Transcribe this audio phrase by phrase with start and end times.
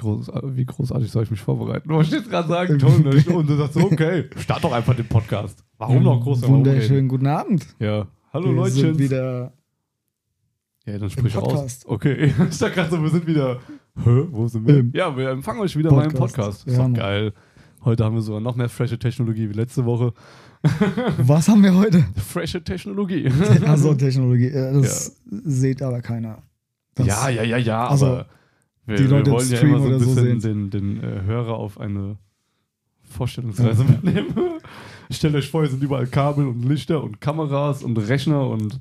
[0.00, 1.86] Groß, wie großartig soll ich mich vorbereiten?
[1.86, 5.62] Du möchtest gerade sagen, Ton, und du sagst so, okay, start doch einfach den Podcast.
[5.76, 7.66] Warum noch groß darüber Wunderschönen guten Abend.
[7.78, 8.70] Ja, hallo wir Leute.
[8.76, 9.52] sind wieder
[10.86, 11.42] Ja, dann sprich aus.
[11.52, 11.86] Podcast.
[11.86, 13.60] Okay, ich dachte gerade so, wir sind wieder.
[14.02, 14.78] Hä, wo sind wir?
[14.78, 16.64] Im ja, wir empfangen euch wieder mal im Podcast.
[16.64, 16.66] Podcast.
[16.66, 17.34] Ist Ja, doch geil.
[17.84, 20.14] Heute haben wir sogar noch mehr frische Technologie wie letzte Woche.
[21.18, 22.06] Was haben wir heute?
[22.16, 23.30] Frische Technologie.
[23.66, 24.50] Also Technologie.
[24.50, 26.42] Das seht aber keiner.
[26.94, 28.26] Das, ja, ja, ja, ja, also, aber
[28.90, 30.42] wir, die Leute wir im wollen ja Stream immer so ein oder so bisschen sehen's.
[30.42, 32.16] den, den äh, Hörer auf eine
[33.02, 34.34] Vorstellungsreise mitnehmen.
[35.10, 38.78] Stellt euch vor, hier sind überall Kabel und Lichter und Kameras und Rechner und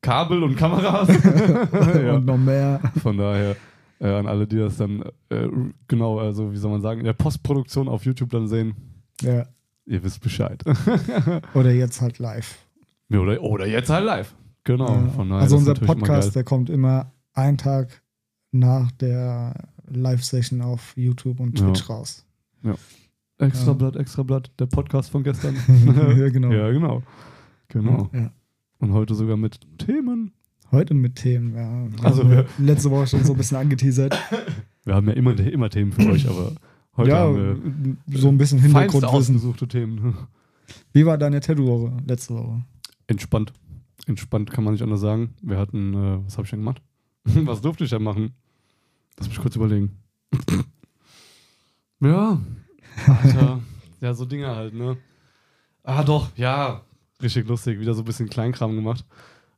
[0.00, 1.08] Kabel und Kameras.
[2.02, 2.14] ja.
[2.14, 2.80] Und noch mehr.
[3.02, 3.56] Von daher
[4.00, 5.48] äh, an alle, die das dann äh,
[5.88, 8.74] genau, also wie soll man sagen, in der Postproduktion auf YouTube dann sehen,
[9.20, 9.44] Ja.
[9.84, 10.62] ihr wisst Bescheid.
[11.54, 12.56] Oder jetzt halt live.
[13.10, 14.34] Ja, oder, oder jetzt halt live.
[14.64, 14.88] Genau.
[14.88, 15.08] Ja.
[15.08, 18.02] Von daher also unser Podcast, der kommt immer einen Tag
[18.52, 21.66] nach der Live-Session auf YouTube und Ja.
[21.66, 22.24] Twitch raus.
[23.38, 23.72] Extra Ja.
[23.74, 25.54] Blatt, extra Blatt, der Podcast von gestern.
[26.18, 26.50] ja, genau.
[26.52, 27.02] Ja, genau.
[27.68, 28.10] Genau.
[28.12, 28.30] Ja.
[28.78, 30.32] Und heute sogar mit Themen.
[30.70, 31.86] Heute mit Themen, ja.
[32.04, 34.16] Also Haben wir- letzte Woche schon so ein bisschen angeteasert.
[34.84, 36.52] Wir haben ja immer, immer Themen für euch, aber
[36.96, 39.36] heute ja, haben wir so ein bisschen feinste Hintergrundwissen.
[39.36, 40.16] ausgesuchte Themen.
[40.92, 42.64] Wie war deine Tattoo-Woche letzte Woche?
[43.06, 43.52] Entspannt.
[44.06, 45.34] Entspannt kann man nicht anders sagen.
[45.42, 46.82] Wir hatten, äh, was habe ich denn gemacht?
[47.46, 48.32] was durfte ich denn machen?
[49.18, 49.96] Lass mich kurz überlegen.
[52.00, 52.40] ja,
[53.06, 53.60] Alter.
[54.00, 54.96] ja, so Dinge halt, ne?
[55.82, 56.82] Ah, doch, ja.
[57.22, 57.80] Richtig lustig.
[57.80, 59.04] Wieder so ein bisschen Kleinkram gemacht.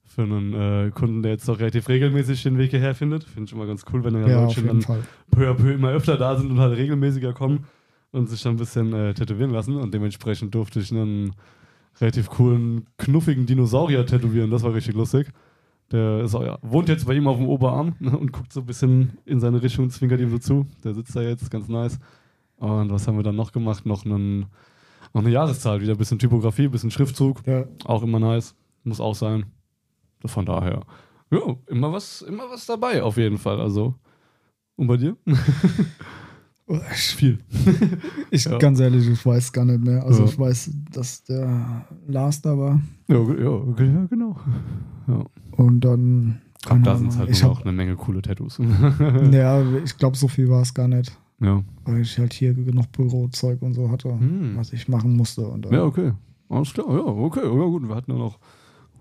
[0.04, 3.24] Für einen äh, Kunden, der jetzt doch relativ regelmäßig den Weg hierher findet.
[3.24, 5.02] Finde ich immer ganz cool, wenn dann Ja, Leute dann Fall.
[5.30, 7.66] peu à peu immer öfter da sind und halt regelmäßiger kommen
[8.12, 9.76] und sich dann ein bisschen äh, tätowieren lassen.
[9.76, 11.32] Und dementsprechend durfte ich einen
[12.00, 14.50] relativ coolen, knuffigen Dinosaurier tätowieren.
[14.50, 15.28] Das war richtig lustig.
[15.92, 19.18] Der ist wohnt jetzt bei ihm auf dem Oberarm ne, und guckt so ein bisschen
[19.24, 20.66] in seine Richtung, zwinkert ihm so zu.
[20.84, 21.98] Der sitzt da jetzt, ganz nice.
[22.58, 23.86] Und was haben wir dann noch gemacht?
[23.86, 24.46] Noch, einen,
[25.12, 27.44] noch eine Jahreszahl, wieder ein bisschen Typografie, ein bisschen Schriftzug.
[27.46, 27.64] Ja.
[27.84, 28.54] Auch immer nice.
[28.84, 29.46] Muss auch sein.
[30.24, 30.82] Von daher,
[31.30, 33.60] ja, immer was, immer was dabei, auf jeden Fall.
[33.60, 33.94] Also,
[34.76, 35.16] und bei dir?
[36.92, 37.38] Viel.
[38.30, 38.58] Ich, Ja.
[38.58, 40.04] ganz ehrlich, ich weiß gar nicht mehr.
[40.04, 40.28] Also Ja.
[40.28, 42.80] ich weiß, dass der Last da war.
[43.08, 44.36] Ja, ja, okay, ja genau.
[45.08, 45.24] Ja.
[45.52, 46.40] Und dann.
[46.64, 48.58] Keine da sind halt ich nur hab, auch eine Menge coole Tattoos.
[49.32, 51.16] Ja, ich glaube, so viel war es gar nicht.
[51.40, 51.62] ja.
[51.84, 54.52] Weil ich halt hier genug Bürozeug und so hatte, Hm.
[54.56, 55.42] was ich machen musste.
[55.48, 56.12] Und dann, ja, okay.
[56.48, 57.42] Alles klar, ja, okay.
[57.44, 57.88] Ja, gut.
[57.88, 58.38] Wir hatten ja noch,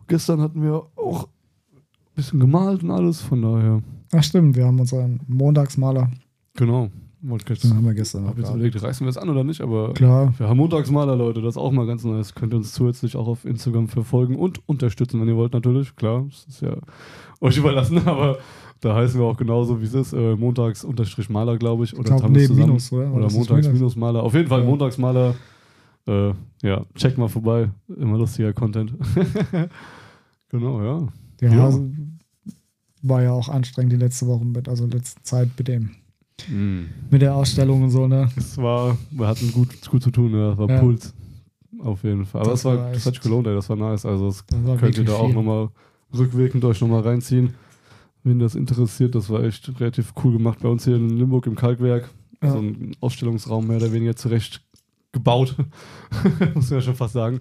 [0.07, 1.79] gestern hatten wir auch ein
[2.15, 3.81] bisschen gemalt und alles, von daher.
[4.13, 6.09] Ach stimmt, wir haben unseren Montagsmaler.
[6.55, 6.89] Genau.
[7.21, 9.59] Wollte jetzt, haben wir gestern noch hab jetzt überlegt, reißen wir es an oder nicht,
[9.59, 10.33] aber Klar.
[10.37, 12.33] wir haben Montagsmaler, Leute, das ist auch mal ganz nice.
[12.33, 15.95] Könnt ihr uns zusätzlich auch auf Instagram verfolgen und unterstützen, wenn ihr wollt, natürlich.
[15.97, 16.77] Klar, das ist ja
[17.41, 18.37] euch überlassen, aber
[18.79, 20.13] da heißen wir auch genauso, wie es ist.
[20.13, 21.93] Äh, Montags-Maler, glaube ich.
[21.93, 22.67] Oder glaub, haben wir nee, zusammen.
[22.67, 23.13] Minus, oder?
[23.13, 24.23] Oder Montags-Maler.
[24.23, 24.65] Auf jeden Fall Ja.
[24.65, 25.35] Montagsmaler.
[26.07, 26.31] Äh,
[26.63, 27.69] ja, check mal vorbei.
[27.97, 28.93] Immer lustiger Content.
[30.49, 31.07] genau, ja.
[31.41, 31.79] Ja, Ja.
[33.01, 35.91] war ja auch anstrengend die letzte Woche mit, also letzte Zeit mit dem,
[36.47, 38.29] mit der Ausstellung und so, ne?
[38.35, 40.49] Es war, wir hatten gut, gut zu tun, ja.
[40.49, 40.79] Das war Ja.
[40.79, 41.13] Puls.
[41.79, 42.41] Auf jeden Fall.
[42.41, 43.55] Aber Das das, war, war das hat gelohnt, ey.
[43.55, 44.05] Das war nice.
[44.05, 45.69] Also, das Das war könnt ihr da auch nochmal
[46.13, 47.53] rückwirkend euch nochmal reinziehen.
[48.23, 51.55] Wenn das interessiert, das war echt relativ cool gemacht bei uns hier in Limburg im
[51.55, 52.09] Kalkwerk.
[52.43, 52.51] Ja.
[52.51, 54.61] So ein Ausstellungsraum mehr oder weniger zurecht
[55.11, 55.55] gebaut,
[56.53, 57.39] muss man ja schon fast sagen.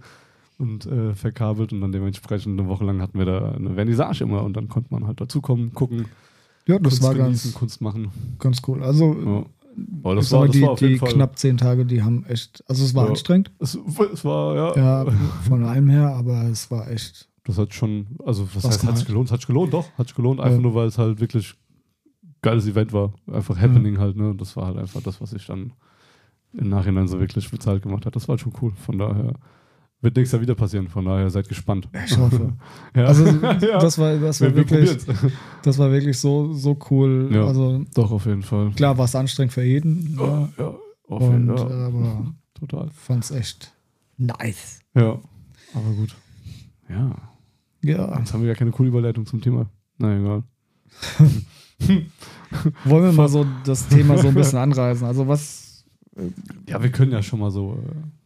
[0.56, 4.42] Und äh, verkabelt und dann dementsprechend eine Woche lang hatten wir da eine Vernissage immer
[4.42, 6.06] und dann konnte man halt dazukommen, gucken,
[6.68, 8.10] Ja, das Kunst war genießen, ganz, Kunst machen.
[8.38, 8.82] ganz cool.
[8.84, 9.44] Also, Ja.
[9.76, 12.94] Ich das war, das die, war die knapp zehn Tage, die haben echt, also es
[12.96, 13.10] war Ja.
[13.10, 13.78] anstrengend, Es,
[14.12, 15.12] es war, ja, ja,
[15.46, 19.06] von allem her, aber es war echt, Das hat schon, also was, heißt, hat sich
[19.06, 19.30] gelohnt?
[19.30, 19.88] Hat sich gelohnt, doch.
[19.96, 20.62] Hat sich gelohnt, einfach Ja.
[20.62, 21.54] nur, weil es halt wirklich
[22.42, 23.12] geiles Event war.
[23.32, 24.34] Einfach Happening halt, ne?
[24.36, 25.72] Das war halt einfach das, was sich dann
[26.52, 28.16] im Nachhinein so wirklich bezahlt gemacht hat.
[28.16, 28.72] Das war halt schon cool.
[28.84, 29.34] Von daher
[30.00, 30.88] wird nächstes Jahr wieder passieren.
[30.88, 31.88] Von daher seid gespannt.
[32.06, 32.53] ich hoffe.
[32.94, 33.04] ja.
[33.04, 35.34] Also, das war, das war wir, wir wirklich, probieren's.
[35.62, 37.31] das war wirklich so, so cool.
[37.32, 37.47] Ja.
[37.47, 38.70] Also, Doch, auf jeden Fall.
[38.72, 40.75] klar war es anstrengend für jeden, Ja, ja, ja,
[41.08, 41.70] auf jeden Fall.
[41.70, 42.88] äh, aber Total.
[42.93, 43.72] fand's echt
[44.17, 44.81] nice.
[44.94, 45.19] Ja,
[45.75, 46.14] aber gut.
[46.88, 47.14] Ja,
[47.82, 49.69] Ja, jetzt haben wir ja keine coole Überleitung zum Thema.
[49.99, 50.43] Na egal.
[52.84, 55.06] wollen wir mal so das Thema so ein bisschen anreißen.
[55.06, 55.84] Also, was,
[56.67, 58.18] Ja, wir können ja schon mal so, äh,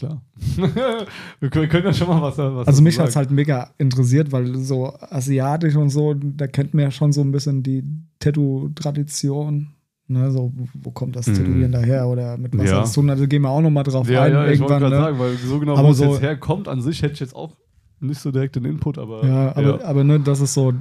[0.00, 0.22] klar.
[1.40, 4.56] wir können, ja schon mal was, was Also mich hat es halt mega interessiert, weil
[4.56, 7.84] so asiatisch und so, da kennt man ja schon so ein bisschen die
[8.18, 9.68] Tattoo-Tradition.
[10.08, 10.52] Ne, so,
[10.82, 11.34] wo kommt das Mhm.
[11.34, 12.78] Tätowieren daher oder mit was Ja.
[12.78, 13.10] hat es zu tun?
[13.10, 14.80] Also gehen wir auch nochmal drauf Ja, ein ja, ich irgendwann.
[14.80, 15.00] gerade Ne?
[15.02, 17.36] sagen, weil so genau, Aber wo es so- jetzt herkommt, an sich hätte ich jetzt
[17.36, 17.56] auch
[18.00, 20.72] nicht so direkt den Input, aber Ja, aber, aber ne, das ist so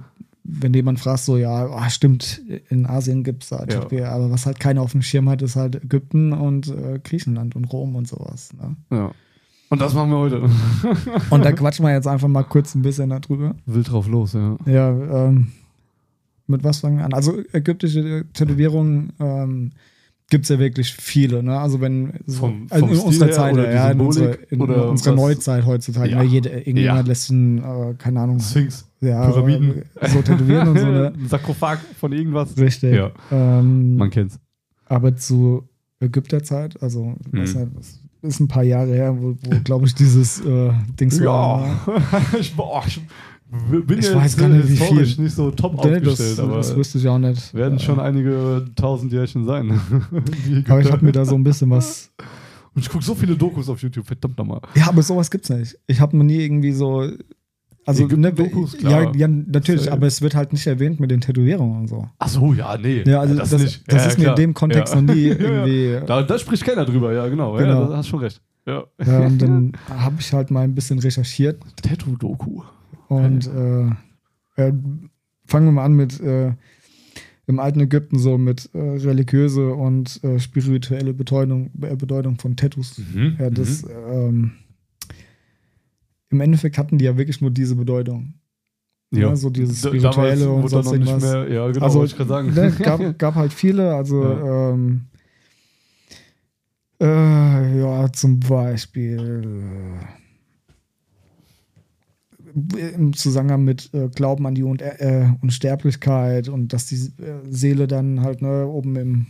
[0.51, 4.45] wenn jemand fragt, so, ja, oh, stimmt, in Asien gibt es da Tätowierer, aber was
[4.45, 8.07] halt keiner auf dem Schirm hat, ist halt Ägypten und äh, Griechenland und Rom und
[8.07, 8.51] sowas.
[8.53, 8.75] Ne?
[8.91, 9.11] Ja.
[9.69, 10.49] Und das machen wir heute.
[11.29, 13.53] Und da quatschen wir jetzt einfach mal kurz ein bisschen darüber.
[13.67, 14.57] Wild drauf los, ja.
[14.65, 14.89] Ja,
[15.27, 15.51] ähm,
[16.47, 17.13] mit was fangen wir an?
[17.13, 19.71] Also ägyptische Tätowierungen ähm,
[20.31, 21.43] gibt es ja wirklich viele.
[21.43, 21.59] Ne?
[21.59, 24.59] Also wenn so, Vom- also vom in unserer Zeit, oder ja, ja, in unserer, in
[24.59, 25.15] oder unserer?
[25.15, 26.09] Neuzeit heutzutage.
[26.09, 26.23] Ja.
[26.23, 26.23] Ne?
[26.23, 27.07] Jede, irgendjemand Ja.
[27.07, 28.87] lässt einen, äh, keine Ahnung, Sphinx.
[29.01, 29.83] Ja, Pyramiden.
[29.95, 30.85] äh, so tätowieren und so.
[30.85, 31.13] Ne?
[31.17, 32.57] Ein Sarkophag von irgendwas.
[32.57, 32.95] Richtig.
[32.95, 33.11] Ja.
[33.31, 34.39] Ähm, Man kennt's.
[34.85, 35.67] aber zu
[35.99, 37.39] Ägypterzeit, also Mhm.
[37.41, 41.23] weiß nicht, das ist ein paar Jahre her, wo, wo glaube ich, dieses äh, Dings
[41.23, 41.65] war.
[41.87, 42.21] Ja.
[42.39, 43.01] ich, boah, ich
[43.85, 45.23] bin Ich ja weiß jetzt gar nicht, wie historisch viel.
[45.23, 47.53] nicht so top Nee, aufgestellt, das, aber das wüsste ich auch nicht.
[47.53, 49.79] werden Äh, schon einige tausend Jährchen sein.
[50.67, 52.11] Aber ich habe mir da so ein bisschen was.
[52.75, 54.61] Und ich gucke so viele Dokus auf YouTube, verdammt nochmal.
[54.75, 55.75] Ja, aber sowas gibt's nicht.
[55.87, 57.09] Ich habe noch nie irgendwie so.
[57.89, 59.93] Also, ne, Dokus, ja, ja, natürlich, Safe.
[59.93, 62.07] aber es wird halt nicht erwähnt mit den Tätowierungen und so.
[62.19, 63.03] Ach so, ja, nee.
[63.05, 63.87] Ja, also das, das, nicht.
[63.91, 65.01] ist Ja, mir in dem Kontext ja.
[65.01, 65.39] noch nie Ja, ja.
[65.39, 66.05] irgendwie.
[66.05, 67.53] Da, da spricht keiner drüber, ja, genau.
[67.53, 67.83] Genau.
[67.83, 68.41] Ja, da hast schon recht.
[68.65, 68.83] Ja.
[69.05, 72.61] Ja, und dann habe ich halt mal ein bisschen recherchiert Tattoo-Doku.
[73.07, 74.73] und äh, äh,
[75.45, 76.53] fangen wir mal an mit äh,
[77.47, 82.99] im alten Ägypten so mit äh, religiöse und äh, spirituelle Bedeutung, äh, Bedeutung von Tattoos.
[82.99, 83.37] Mhm.
[83.39, 84.51] Ja, das ähm,
[86.29, 88.35] im Endeffekt hatten die ja wirklich nur diese Bedeutung.
[89.11, 91.23] Ja, so dieses Spirituelle damals und sonst irgendwas.
[91.23, 92.53] Mehr, ja, genau, also wollte ich gerade sagen.
[92.53, 94.69] ne, gab, gab halt viele, also Ja.
[94.71, 95.05] ähm,
[97.01, 99.47] äh, ja, zum Beispiel
[102.75, 107.39] äh, im Zusammenhang mit äh, Glauben an die Un äh, Unsterblichkeit und dass die äh,
[107.49, 109.27] Seele dann halt ne, oben im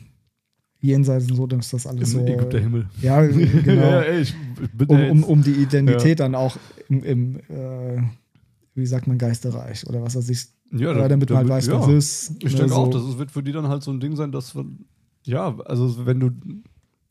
[0.81, 2.25] Jenseits und so, dann ist das alles Im so.
[2.33, 2.87] Ägypterhimmel.
[3.01, 3.41] Ja, genau.
[3.81, 4.33] ja, ey, ich,
[4.79, 6.55] ich um, ja um, um die Identität dann auch
[6.87, 8.01] im, im äh,
[8.75, 10.45] wie sagt man, Geisterreich oder was weiß ich.
[10.71, 11.79] ja, Ja, damit man halt weiß, ja.
[11.81, 12.31] was ist.
[12.39, 12.75] Ich ne, denke so.
[12.75, 14.65] auch, das wird für die dann halt so ein Ding sein, dass wir-
[15.25, 16.31] ja, also wenn du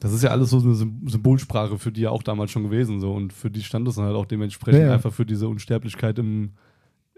[0.01, 3.01] das ist ja alles so eine Sym- Symbolsprache für die ja auch damals schon gewesen
[3.01, 4.95] so und für die stand es dann halt auch dementsprechend Ja, ja.
[4.95, 6.53] einfach für diese Unsterblichkeit im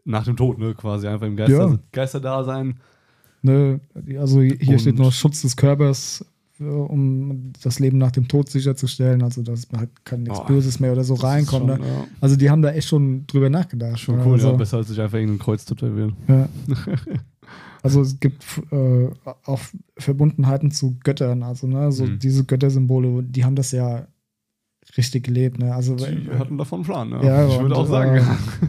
[0.06, 1.78] nach dem Tod, ne, quasi einfach im Geister, Ja.
[1.92, 2.80] Geisterdasein.
[3.42, 3.80] Ne,
[4.18, 6.24] also hier Und- steht noch Schutz des Körpers,
[6.60, 9.22] um das Leben nach dem Tod sicherzustellen.
[9.22, 11.68] Also dass halt kein nichts Oh, Böses mehr oder so reinkommt.
[11.68, 11.86] schon, Ne?
[11.86, 13.98] ja, Also die haben da echt schon drüber nachgedacht.
[13.98, 14.22] schon ne?
[14.26, 16.14] cool, also, ja, besser als sich einfach irgendein Kreuz zu tätowieren.
[16.28, 16.48] ja.
[17.82, 19.08] Also es gibt äh,
[19.46, 19.58] auch
[19.96, 21.42] Verbundenheiten zu Göttern.
[21.42, 22.18] Also ne, so Mhm.
[22.18, 24.06] diese Göttersymbole, die haben das ja
[24.98, 25.58] richtig gelebt.
[25.58, 25.74] Ne?
[25.74, 27.22] Also Die hatten davon einen Plan, ja.
[27.22, 28.16] Ja, ich würde auch sagen.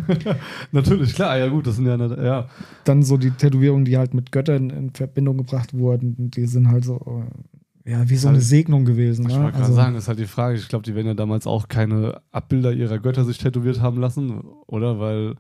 [0.08, 0.16] äh,
[0.72, 2.48] Natürlich, klar, ja gut, das sind ja, nicht- ja.
[2.86, 6.86] dann so die Tätowierungen, die halt mit Göttern in Verbindung gebracht wurden, die sind halt
[6.86, 7.51] so, äh,
[7.86, 9.28] ja, wie so eine Segnung gewesen.
[9.28, 9.42] Ich Ne?
[9.44, 10.56] wollte gerade Also, sagen, das ist halt die Frage.
[10.58, 14.42] Ich glaube, die werden ja damals auch keine Abbilder ihrer Götter sich tätowiert haben lassen,
[14.68, 15.00] oder?
[15.00, 15.36] Weil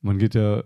[0.00, 0.62] man geht ja,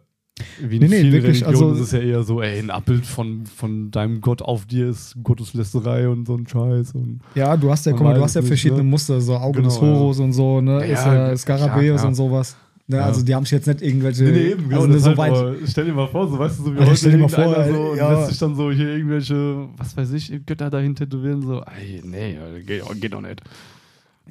[0.60, 2.70] wie in Nee, nee, vielen wirklich, Religionen also- ist es ja eher so, ey, ein
[2.70, 6.92] Abbild von, von deinem Gott auf dir ist Gotteslästerei und so ein Scheiß.
[6.94, 8.88] Und ja, du hast ja, guck mal, du hast ja verschiedene ne?
[8.90, 10.74] Muster, so Auge Genau, des Horus und so, ne?
[10.74, 12.04] Ja, ist ja, ja Skarabäus ja, ja.
[12.08, 12.56] und sowas.
[12.90, 12.96] Ne?
[12.96, 13.04] Ja.
[13.04, 14.24] Also die haben sich jetzt nicht irgendwelche.
[14.24, 15.32] Nee, nee, eben, genau, also ne, so weit.
[15.32, 17.28] aber stell dir mal vor, so weißt du, so wie Alter, heute stell dir mal
[17.28, 18.12] vor, so, und ja.
[18.18, 22.38] lässt sich dann so hier irgendwelche, was weiß ich, Götter dahin tätowieren, so, ey, nee,
[22.66, 23.42] geht, geht doch nicht.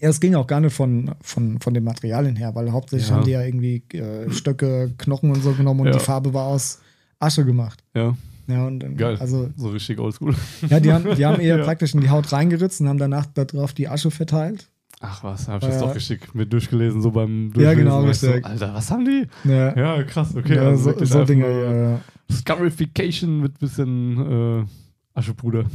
[0.01, 3.15] Ja, es ging auch gar nicht von, von, von den Materialien her, weil hauptsächlich Ja.
[3.15, 5.93] haben die ja irgendwie äh, Stöcke, Knochen und so genommen und Ja.
[5.93, 6.79] die Farbe war aus
[7.19, 7.83] Asche gemacht.
[7.95, 8.15] Ja,
[8.47, 9.17] Ja, und geil.
[9.19, 10.33] also so richtig oldschool.
[10.69, 13.73] Ja, die haben, die haben eher praktisch in die Haut reingeritzt und haben danach darauf
[13.73, 14.67] die Asche verteilt.
[14.99, 17.77] Ach was, hab ich das Äh, doch richtig mit durchgelesen, so beim Ja, Durchlesen.
[17.83, 18.31] genau, war ich so.
[18.31, 19.27] Alter, was haben die?
[19.43, 20.55] Ja, Ja, krass, okay.
[20.55, 21.47] ja, also so, so einfach Dinge.
[21.47, 21.99] nur Ja.
[22.31, 24.65] Scarification mit bisschen äh,
[25.13, 25.65] Aschepruder.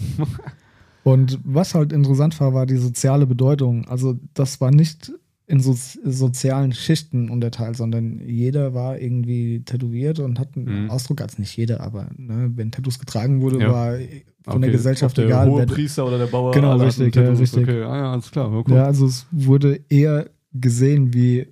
[1.05, 3.87] Und was halt interessant war, war die soziale Bedeutung.
[3.89, 5.13] Also das war nicht
[5.47, 10.91] in so, sozialen Schichten unterteilt, sondern jeder war irgendwie tätowiert und hat einen Mhm.
[10.91, 13.73] Ausdruck, als nicht jeder, aber ne, wenn Tattoos getragen wurde, Ja.
[13.73, 13.99] war
[14.45, 15.49] von der Okay, Gesellschaft ob der egal.
[15.49, 16.53] hohe wer- Priester oder der Bauer.
[16.53, 17.63] Genau, richtig, ja, richtig.
[17.65, 18.51] Okay, ah, ja, alles klar.
[18.53, 18.65] Cool.
[18.77, 21.47] Ja, also es wurde eher gesehen wie,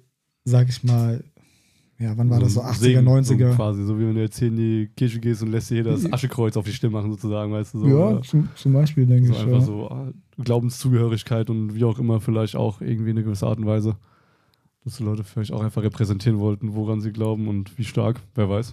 [0.44, 1.22] sag ich mal,
[2.00, 3.50] ja, wann war das so, ein 80er, Segen, 90er?
[3.50, 5.76] So quasi, so wie wenn du jetzt hier in die Kirche gehst und lässt dir
[5.76, 7.80] jeder das Aschekreuz auf die Stirn machen, sozusagen, weißt du?
[7.80, 9.40] So, ja, zum, zum Beispiel, denke so ich.
[9.40, 9.60] einfach ja.
[9.60, 13.96] so ah, Glaubenszugehörigkeit und wie auch immer, vielleicht auch irgendwie eine gewisse Art und Weise.
[14.82, 18.48] Dass die Leute vielleicht auch einfach repräsentieren wollten, woran sie glauben und wie stark, wer
[18.48, 18.72] weiß.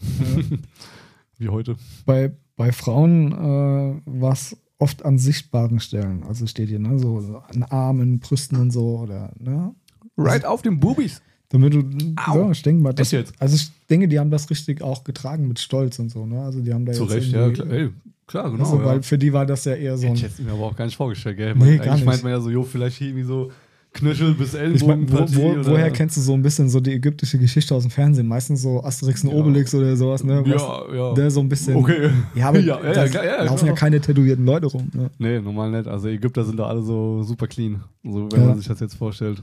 [1.38, 1.76] wie heute.
[2.06, 6.24] Bei, bei Frauen äh, war es oft an sichtbaren Stellen.
[6.24, 9.76] Also steht hier, ne, so an Armen, Brüsten und so, oder, ne?
[10.16, 11.22] Right auf den Boobies.
[11.50, 11.80] Damit du,
[12.26, 12.36] Au.
[12.46, 15.60] ja, ich denke mal, das, also ich denke, die haben das richtig auch getragen mit
[15.60, 16.42] Stolz und so, ne?
[16.42, 17.90] Also die haben da Zu jetzt Recht, ja, klar, ey,
[18.28, 18.64] klar genau.
[18.66, 18.86] also, ja.
[18.86, 20.76] weil für die war das ja eher so Hätte ein, ich jetzt mir aber auch
[20.76, 21.56] gar nicht vorgestellt, gell?
[21.56, 22.06] Nee, Nee, gar Eigentlich nicht.
[22.06, 23.50] meint man ja so, jo, vielleicht irgendwie so
[23.94, 27.40] Knöchel bis Ich mein, wo, wo, woher kennst du so ein bisschen so die ägyptische
[27.40, 28.28] Geschichte aus dem Fernsehen?
[28.28, 29.38] Meistens so Asterix und Ja.
[29.38, 30.44] Obelix oder sowas, ne?
[30.46, 31.14] Was- Ja, ja.
[31.14, 31.76] Der so ein bisschen.
[31.78, 32.10] Okay.
[32.36, 34.92] Ja, aber Ja, ja, da ja, laufen ja keine tätowierten Leute rum.
[34.94, 35.10] Ne?
[35.18, 35.88] Nee, normal nicht.
[35.88, 37.82] Also Ägypter sind da alle so super clean.
[38.04, 39.42] So, wenn man sich das jetzt vorstellt.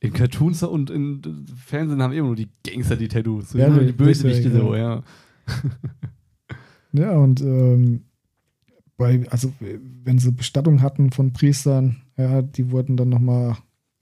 [0.00, 1.20] In Cartoons und in
[1.56, 3.50] Fernsehen haben immer nur die Gangster die Tattoos.
[3.50, 4.60] So Ja, die richtig, Bösewichte ja.
[4.60, 5.02] so, ja.
[6.92, 8.04] Ja, und ähm,
[8.96, 9.52] bei, also
[10.04, 13.56] wenn sie Bestattung hatten von Priestern, ja, die wurden dann nochmal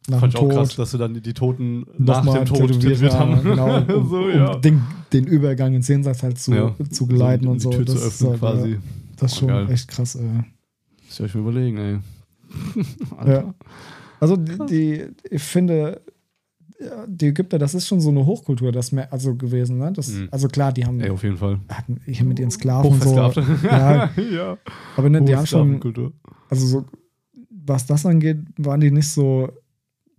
[0.09, 2.81] nach Fand dem ich auch krass, Tod dass sie dann die Toten nach dem Tod
[2.81, 3.43] tätowiert haben.
[3.43, 4.55] Genau, um, so, ja.
[4.55, 6.75] um den, den Übergang ins Jenseits halt zu, Ja.
[6.91, 7.71] zu geleiten um und so.
[7.71, 8.71] Die Tür das zu öffnen halt, quasi.
[8.73, 8.79] Ja,
[9.17, 9.71] das ist Oh, schon geil.
[9.71, 10.15] echt krass.
[10.15, 10.21] Äh.
[10.23, 10.45] Muss
[11.11, 11.99] ich euch mal überlegen, ey.
[13.27, 13.55] Ja.
[14.21, 16.01] Also die, die, ich finde,
[17.07, 19.79] die Ägypter, das ist schon so eine Hochkultur, das mehr, also gewesen.
[19.79, 19.93] Ne?
[19.93, 20.29] Das, Mhm.
[20.31, 21.61] Also klar, die haben, Ey, auf jeden Fall.
[21.69, 23.17] hatten hier mit ihren Sklaven so.
[23.65, 24.59] Ja, ja.
[24.97, 25.81] aber ne, die haben schon,
[26.49, 26.85] also so,
[27.51, 29.49] was das angeht, waren die nicht so,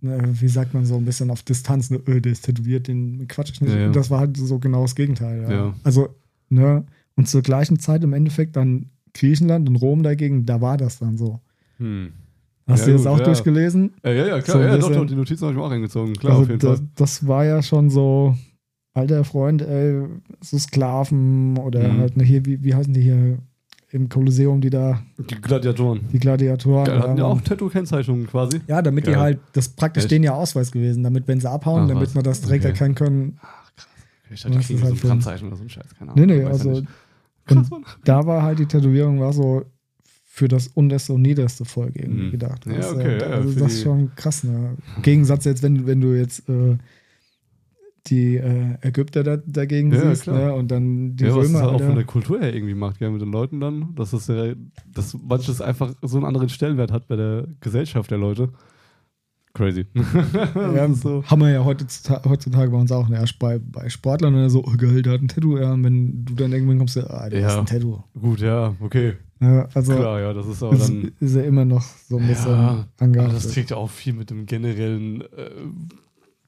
[0.00, 3.26] ne, wie sagt man so, ein bisschen auf Distanz, ne, öh, der ist tätowiert, den
[3.28, 3.72] quatsch ich nicht.
[3.72, 3.88] Ja, ja.
[3.90, 5.42] Das war halt so genau das Gegenteil.
[5.42, 5.50] Ja.
[5.50, 5.74] Ja.
[5.84, 6.08] Also,
[6.48, 6.84] ne,
[7.16, 11.16] und zur gleichen Zeit im Endeffekt dann Griechenland und Rom dagegen, da war das dann
[11.16, 11.40] so.
[11.78, 12.12] Hm.
[12.68, 13.24] Hast Ja, du das gut, auch ja.
[13.24, 13.94] durchgelesen?
[14.02, 14.58] Äh, ja, ja, klar.
[14.58, 16.14] So ja, doch, doch, die Notizen habe ich mir auch reingezogen.
[16.14, 16.88] Klar, also auf jeden das, Fall.
[16.96, 18.36] das war ja schon so,
[18.94, 20.04] alter Freund, ey,
[20.40, 21.98] so Sklaven oder Mhm.
[21.98, 23.38] halt, ne, hier, wie, wie heißen die hier
[23.90, 26.00] im Kolosseum, die da, Die Gladiatoren.
[26.12, 26.84] die Gladiatoren.
[26.84, 28.60] Geil, hatten ja auch Tattoo-Kennzeichnungen quasi.
[28.66, 29.20] Ja, damit die Geil.
[29.20, 30.10] halt, das ist praktisch Echt?
[30.10, 32.72] denen ja Ausweis gewesen, damit, wenn sie abhauen, Ach, damit man das direkt Okay.
[32.72, 33.38] erkennen können.
[34.30, 36.26] Ich Das dachte, ist kriegen halt so ein Brandzeichen oder so ein Scheiß, keine Ahnung.
[36.26, 36.86] Nee, nee, ja also, nicht.
[37.46, 37.70] Krass,
[38.04, 39.64] da war halt die Tätowierung war so
[40.38, 42.30] für das unterste und niederste Volk irgendwie Mhm.
[42.30, 42.64] gedacht.
[42.66, 44.76] Ja, Das, okay, ja, also das ist schon krass, ne?
[44.96, 46.76] Im Gegensatz jetzt, wenn, wenn du jetzt äh,
[48.06, 50.54] die äh, Ägypter da, dagegen Ja, siehst, ne?
[50.54, 51.64] Und dann die ja, was es Römer.
[51.64, 54.28] halt auch von der Kultur her irgendwie macht, gell, mit den Leuten dann, dass es
[54.28, 54.54] ja,
[54.94, 58.50] dass manches einfach so einen anderen Stellenwert hat bei der Gesellschaft der Leute.
[59.54, 59.86] Crazy.
[60.54, 61.24] ja, Das so.
[61.24, 63.16] Haben wir ja heutzutage, heutzutage bei uns auch, ne?
[63.16, 66.24] Erst bei, bei Sportlern oder so, oh geil, der hat ein Tattoo, ja, und wenn
[66.24, 67.46] du dann irgendwann kommst, ah, der Ja.
[67.48, 67.98] hast ein Tattoo.
[68.18, 69.14] Gut, ja, okay.
[69.40, 71.12] Ja, also Klar, ja, das ist aber ist, dann.
[71.20, 73.36] ist er immer noch so ein bisschen Ja, aber angehaftet.
[73.36, 75.50] das trägt ja auch viel mit dem generellen, äh,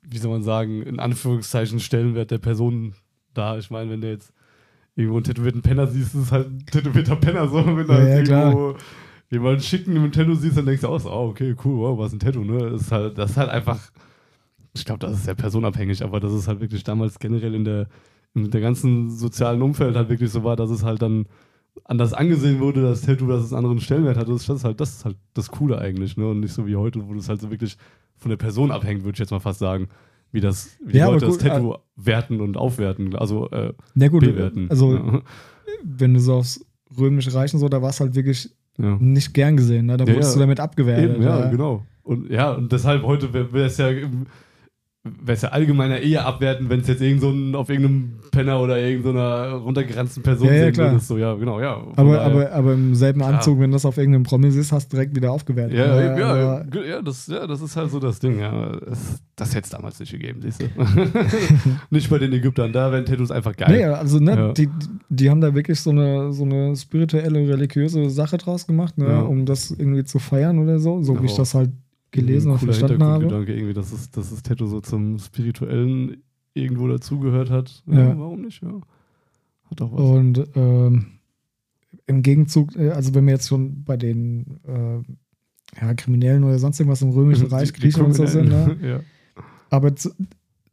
[0.03, 2.95] wie soll man sagen, in Anführungszeichen Stellenwert der Person
[3.35, 3.59] da.
[3.59, 4.33] Ich meine, wenn du jetzt
[4.97, 7.65] irgendwo einen tätowierten Penner siehst, ist es halt ein tätowierter Penner so.
[7.65, 8.77] Wenn du Ja, halt ja, irgendwo
[9.31, 12.09] jemanden schicken mit Tattoo siehst, dann denkst du auch so, oh, okay, cool, wow, was
[12.09, 12.71] ist ein Tattoo, ne?
[12.71, 13.91] Das ist halt, das ist halt einfach,
[14.75, 17.89] ich glaube, das ist sehr personabhängig, aber das ist halt wirklich damals generell in der,
[18.35, 21.27] in der ganzen sozialen Umfeld halt wirklich so war, dass es halt dann
[21.85, 24.29] anders angesehen wurde, das Tattoo, dass es einen anderen Stellenwert hat.
[24.29, 26.29] Das ist halt das, ist halt das Coole eigentlich, ne?
[26.29, 27.77] Und nicht so wie heute, wo das halt so wirklich
[28.17, 29.89] von der Person abhängt, würde ich jetzt mal fast sagen.
[30.33, 33.51] Wie das, wie die Ja, aber Leute das gut, äh, Tattoo werten und aufwerten, also
[33.51, 34.69] äh, Na gut, bewerten.
[34.71, 35.23] also ja.
[35.83, 36.65] wenn du so aufs
[36.97, 38.97] Römische Reich und so, da war es halt wirklich ja.
[39.01, 39.97] nicht gern gesehen, ne?
[39.97, 41.17] Da wurdest du damit abgewertet.
[41.17, 41.51] Eben, ja, ja.
[41.51, 41.85] genau.
[42.03, 43.91] Und ja, und deshalb heute wäre es ja,
[45.03, 48.61] wäre es ja allgemeiner eher abwerten, wenn es jetzt irgend so ein, auf irgendeinem Penner
[48.61, 50.91] oder irgendeiner runtergeranzten Person Ja, ja, klar.
[50.93, 51.09] würdest.
[51.09, 51.83] So, ja, genau, ja.
[51.97, 53.35] Aber, daher- aber, aber im selben Klar.
[53.35, 55.79] Anzug, wenn das auf irgendeinem Promi siehst, hast du direkt wieder aufgewertet.
[55.79, 56.19] Ja, ne?
[56.21, 58.77] ja, Aber- ja, das, ja, das ist halt so das Ding, ja.
[58.87, 60.67] Das, das hätte es damals nicht gegeben, siehst du.
[61.91, 63.75] nicht bei den Ägyptern, da wären Tattoos einfach geil.
[63.75, 64.53] Nee, also ne, Ja.
[64.53, 64.69] die,
[65.09, 69.47] die haben da wirklich so eine, so eine spirituelle, religiöse Sache draus gemacht, ne, um
[69.47, 71.39] das irgendwie zu feiern oder so, so wie ich Ja.
[71.39, 71.71] das halt
[72.11, 73.25] gelesen und verstanden habe.
[73.25, 76.23] Hintergrundgedanke irgendwie, dass, es, dass das Tattoo so zum Spirituellen
[76.55, 77.83] irgendwo dazugehört hat.
[77.87, 78.19] Ja.
[78.19, 78.81] Warum nicht, ja.
[79.71, 80.01] Hat doch was.
[80.01, 81.07] Und ähm,
[82.07, 86.81] im Gegenzug, äh, also wenn wir jetzt schon bei den äh, ja, Kriminellen oder sonst
[86.81, 88.77] irgendwas im Römischen Reich, Griechen und so sind, ne?
[88.83, 89.01] Ja.
[89.71, 90.11] aber zu,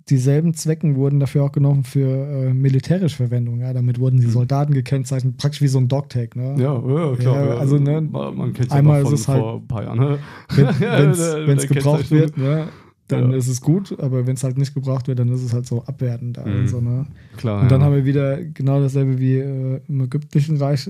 [0.10, 3.60] dieselben Zwecken wurden dafür auch genommen für äh, militärische Verwendung.
[3.60, 3.74] Ja?
[3.74, 4.32] Damit wurden die Mhm.
[4.32, 6.36] Soldaten gekennzeichnet, praktisch wie so ein Dogtag.
[6.36, 6.56] Ne?
[6.58, 7.46] Ja, ja, klar.
[7.46, 10.00] Ja, also, ne, man, kennt es einmal ja ist es halt- vor ein paar Jahren.
[10.00, 10.20] Ne?
[10.56, 11.10] Wenn
[11.58, 12.68] es gebraucht wird, ne,
[13.10, 13.38] dann Ja.
[13.38, 15.84] ist es gut, aber wenn es halt nicht gebraucht wird, dann ist es halt so
[15.86, 16.38] abwertend.
[16.38, 16.60] Da Mhm.
[16.60, 17.06] und so, ne?
[17.38, 17.62] Klar.
[17.62, 17.86] Und dann ja.
[17.88, 20.90] haben wir wieder genau dasselbe wie äh, im ägyptischen Reich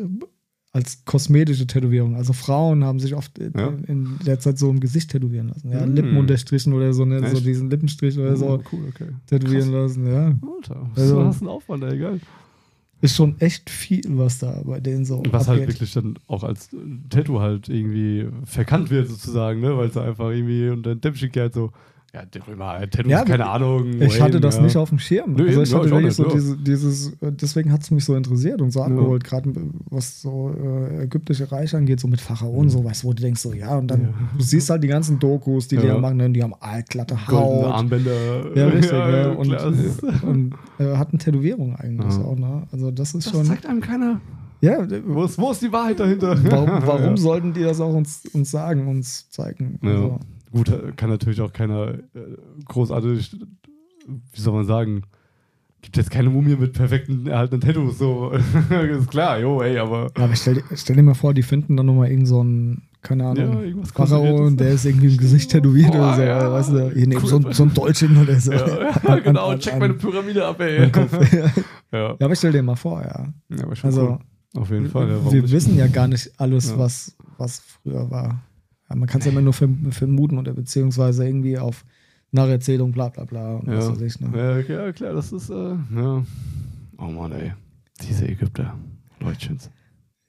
[0.74, 2.16] als kosmetische Tätowierung.
[2.16, 3.74] Also Frauen haben sich oft in, Ja.
[3.88, 5.72] in der Zeit so im Gesicht tätowieren lassen.
[5.72, 5.86] Ja?
[5.86, 5.96] Mhm.
[5.96, 7.28] Lippen unterstrichen oder so, ne?
[7.30, 9.08] so diesen Lippenstrich oder Oh, so cool, okay.
[9.26, 10.06] tätowieren lassen.
[10.08, 10.26] Ja.
[10.28, 12.20] Alter, was Also- hast du einen Aufwand, ey, geil.
[13.00, 15.76] Ist schon echt viel, was da bei denen so Was halt abgeht.
[15.76, 16.78] wirklich dann auch als äh,
[17.10, 19.78] Tattoo halt irgendwie verkannt wird, sozusagen, ne?
[19.78, 21.72] Weil es einfach irgendwie unter den Teppich geht, so,
[22.18, 24.02] ja, der Römer, äh, Tattoos, Ja, keine Ahnung.
[24.02, 24.62] Ich hatte wohin, das ja.
[24.64, 25.34] nicht auf dem Schirm.
[25.34, 28.16] Nö, also ich ja, hatte wirklich so diese, dieses, äh, deswegen hat es mich so
[28.16, 29.52] interessiert und so abgeholt, gerade
[29.90, 33.42] was so äh, ägyptische Reich angeht, so mit Pharaonen, so weißt du, wo du denkst,
[33.42, 35.94] so ja, und dann, du siehst halt die ganzen Dokus, die die Ja.
[35.94, 37.74] da machen, ne, die haben allglatte Goldene Haut.
[37.74, 38.56] Armbänder.
[38.56, 39.36] Ja, richtig, ne?
[39.38, 42.64] und, das äh, und äh, hatten Tätowierung eigentlich auch, ne?
[42.72, 43.46] Also das ist das schon.
[43.46, 44.20] zeigt einem keiner.
[44.62, 46.36] Ja, äh, Wo ist, wo ist die Wahrheit dahinter?
[46.52, 49.80] warum, warum sollten die das auch uns, uns sagen, uns zeigen?
[49.84, 49.90] Ja.
[49.90, 50.20] Also,
[50.52, 52.00] gut, kann natürlich auch keiner äh,
[52.66, 53.38] großartig,
[54.34, 55.04] wie soll man sagen,
[55.82, 58.32] gibt jetzt keine Mumie mit perfekten erhaltenen Tattoos, so.
[58.90, 60.10] ist klar, jo, ey, aber.
[60.18, 62.84] Ja, aber stell, dir- stell dir mal vor, die finden dann nochmal irgend so einen,
[63.04, 66.22] keine Ja, Ahnung, irgendwas Pharao und der ist irgendwie im Gesicht tätowiert Boah, oder so,
[66.24, 66.52] ja.
[66.52, 67.28] weißt du, hier neben Cool.
[67.30, 68.52] so, ein- so ein Dolchen oder so.
[68.54, 70.90] Ja, ja, An- genau, an- check an- meine Pyramide ab, ey.
[71.92, 73.28] ja, Ja, aber stell dir mal vor, ja.
[73.56, 74.20] ja aber schon Also, cool.
[74.62, 75.32] Auf jeden Fall, ja.
[75.32, 76.80] wir wissen ja gar nicht alles, Ja.
[76.80, 78.42] was, was früher war.
[78.90, 81.84] Ja, man kann es ja immer nur verm- vermuten oder beziehungsweise irgendwie auf
[82.32, 83.92] Nacherzählung, bla bla bla und was Ja.
[83.92, 84.20] weiß ich.
[84.20, 84.30] Ne?
[84.36, 86.24] Ja, ja, klar, das ist, äh, ja.
[86.98, 87.54] Oh Mann, ey.
[88.08, 88.76] Diese Ägypter.
[89.20, 89.70] Leutchens.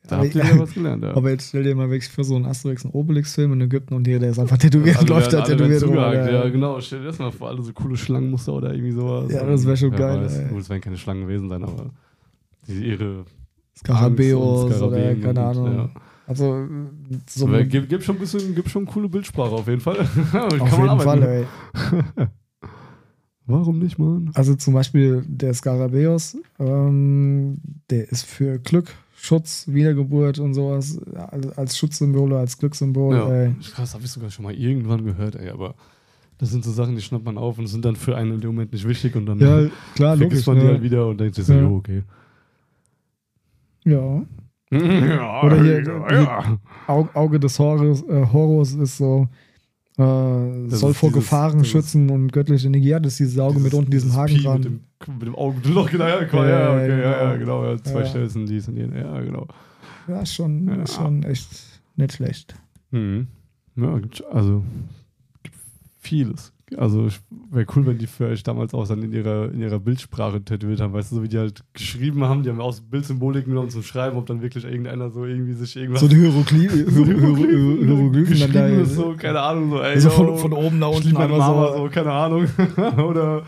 [0.06, 1.14] Da habt ihr ja was gelernt, ja.
[1.14, 4.06] Aber jetzt stell dir mal wirklich für so einen Asterix und Obelix-Film in Ägypten und
[4.06, 5.94] hier, der ist einfach tätowiert, Alle läuft da tätowiert rum.
[5.96, 6.80] Ja, genau.
[6.80, 9.30] Stell dir das mal vor, alle so coole Schlangenmuster oder irgendwie sowas.
[9.30, 10.48] Ja, das wär schon Wer geil, weiß.
[10.48, 11.90] Gut, es werden keine Schlangen gewesen sein, aber
[12.66, 13.24] die ihre
[14.34, 15.74] und oder keine Ahnung.
[15.74, 15.90] ja.
[16.28, 16.68] Also
[17.26, 19.96] so Aber gibt, gibt schon ein bisschen, gibt schon coole Bildsprache auf jeden Fall.
[20.32, 21.46] Auf jeden Fall, ey.
[23.46, 24.30] Warum nicht, Mann?
[24.34, 27.56] Also zum Beispiel der Skarabäus, ähm,
[27.88, 33.16] der ist für Glück, Schutz, Wiedergeburt und sowas als, als Schutzsymbol, als Glückssymbol.
[33.16, 33.54] Ja, Ey.
[33.72, 35.76] krass, habe ich sogar schon mal irgendwann gehört, ey, aber
[36.36, 38.50] das sind so Sachen, die schnappt man auf und sind dann für einen in dem
[38.50, 39.62] Moment nicht wichtig und dann ja
[39.94, 40.46] klar, vergisst logisch.
[40.46, 40.82] man die halt Ne?
[40.82, 41.60] wieder und denkt sich so, Ja.
[41.62, 42.02] jo, okay.
[43.84, 44.26] Ja.
[44.70, 45.82] Ja, Oder hier-
[46.12, 46.58] ja.
[46.86, 49.28] Au- Auge des Horrors, äh, Horrors ist so,
[49.96, 52.88] äh, soll ist vor dieses- Gefahren schützen und göttliche Energie.
[52.88, 54.60] Ja, das ist dieses Auge mit unten diesem Haken dran.
[54.60, 54.80] Mit dem,
[55.18, 57.60] mit dem Augenloch, genau, ja, ja, Ja, ja, okay, ja, ja, genau.
[57.60, 58.06] genau, ja, zwei Ja.
[58.06, 59.46] Stelzen, dies und jene, ja, genau.
[60.06, 60.82] Ja, ist schon, Ja.
[60.82, 61.48] ist schon echt
[61.96, 62.54] nicht schlecht.
[62.90, 63.26] Mhm.
[63.76, 64.00] Ja,
[64.32, 64.64] also
[65.42, 65.56] gibt
[65.98, 66.52] vieles.
[66.76, 67.08] Also
[67.50, 70.80] wäre cool, wenn die für euch damals auch dann in ihrer, in ihrer Bildsprache tätowiert
[70.80, 73.82] haben, weißt du, so wie die halt geschrieben haben, die haben aus Bildsymboliken genommen zum
[73.82, 78.38] Schreiben, ob dann wirklich irgendeiner so irgendwie sich irgendwas So die Hierogly so Hieroglyphen, Hieroglyphen
[78.40, 78.66] dann da.
[78.68, 81.76] ist, so, keine Ahnung, so, ey, also yo, von, von oben nach unten Mama, so.
[81.84, 82.46] so, keine Ahnung.
[83.08, 83.44] Oder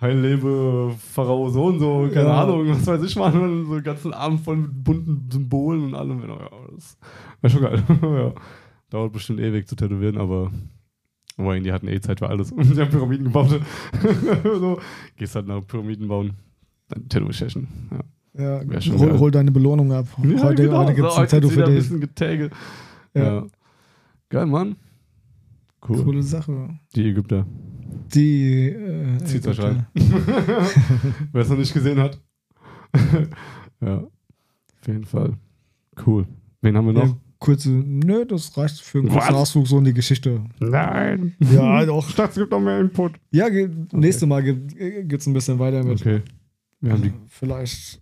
[0.00, 2.42] Heil lebe Pharao so und so, keine Ja.
[2.42, 6.20] Ahnung, was weiß ich, und so einen ganzen Arm voll mit bunten Symbolen und allem.
[6.20, 6.38] Ja,
[6.74, 6.98] das
[7.40, 7.82] wäre schon geil.
[8.02, 8.32] ja.
[8.90, 10.50] Dauert bestimmt ewig zu tätowieren, aber
[11.36, 12.52] Wobei, die hatten eh Zeit für alles.
[12.52, 13.50] Und die haben Pyramiden gebaut.
[14.42, 14.80] so,
[15.16, 16.32] gehst halt nach Pyramiden bauen.
[16.88, 17.66] Dann Tattoo-Session.
[17.90, 18.00] Ja.
[18.38, 18.60] Ja,
[18.98, 20.06] hol, hol deine Belohnung ab.
[20.22, 20.78] Ja, heute genau.
[20.78, 21.84] heute gibt es so, ein Tattoo für wieder ein dich.
[21.84, 22.50] bisschen Getäge.
[23.14, 23.22] Ja.
[23.22, 23.46] Ja.
[24.28, 24.76] Geil, Mann.
[25.88, 26.04] Cool.
[26.04, 26.78] Coole Sache.
[26.94, 27.46] Die Ägypter.
[28.14, 29.86] Die äh, Zieht's euch rein.
[29.94, 32.20] Wer es noch nicht gesehen hat.
[33.80, 33.98] ja.
[34.00, 35.34] Auf jeden Fall.
[36.04, 36.26] Cool.
[36.60, 37.16] Wen haben wir noch?
[37.46, 39.34] Kurze, nö, das reicht für einen kurzen Was?
[39.34, 40.42] Ausflug so in die Geschichte.
[40.60, 41.34] Nein.
[41.52, 42.08] Ja, doch.
[42.08, 43.12] Ich dachte, es gibt noch mehr Input.
[43.30, 46.22] Ja, ge nächstes Mal gibt es ein bisschen weiter mit Okay.
[46.80, 48.00] Wir haben die, vielleicht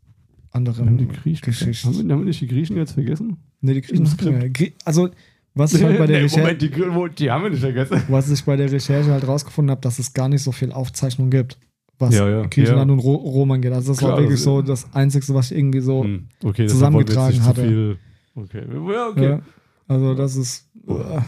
[0.52, 1.44] wir haben anderen die Griechen.
[1.44, 1.88] Geschichten.
[1.88, 3.36] Haben wir, haben wir nicht die Griechen jetzt vergessen?
[3.60, 4.52] Nee, die Griechen Im.
[4.52, 5.10] Grie also,
[5.54, 8.02] was ich halt bei der Nee, Recherche, Moment, die, die haben wir nicht vergessen.
[8.08, 11.28] was ich bei der Recherche halt rausgefunden habe, dass es gar nicht so viel Aufzeichnung
[11.30, 11.58] gibt,
[11.98, 12.46] was Ja, ja.
[12.46, 12.92] Griechenland Ja.
[12.94, 13.72] und Ro Rom angeht.
[13.72, 16.62] Also das war Klar, wirklich das- so das Einzige, was ich irgendwie so, Hm, okay,
[16.62, 17.62] jetzt zusammengetragen nicht zu hatte.
[17.62, 17.98] Viel.
[18.34, 18.64] Okay.
[18.92, 19.28] Ja, okay.
[19.28, 19.40] ja,
[19.88, 21.20] also das ist, äh,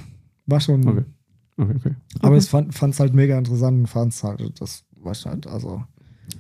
[0.47, 1.05] war schon, Okay.
[1.59, 1.95] Okay, okay.
[2.21, 5.83] aber ich fand es halt mega interessant und fand es halt, das war halt, also,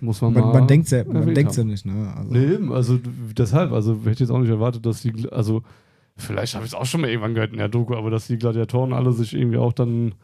[0.00, 2.12] Muss man, man, mal man denkt ja, man ja nicht, ne?
[2.14, 2.98] Also, Nee, eben, also
[3.36, 5.62] deshalb, also hätte ich jetzt auch nicht erwartet, dass die, also
[6.16, 8.36] vielleicht habe ich es auch schon mal irgendwann gehört in der Doku, aber dass die
[8.36, 10.14] Gladiatoren alle sich irgendwie auch dann